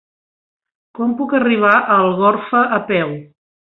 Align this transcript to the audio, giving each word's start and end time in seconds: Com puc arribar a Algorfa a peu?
Com 0.99 1.13
puc 1.21 1.35
arribar 1.41 1.75
a 1.81 1.85
Algorfa 1.99 2.65
a 2.79 2.81
peu? 2.93 3.15